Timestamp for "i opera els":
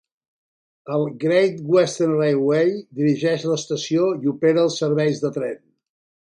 4.25-4.81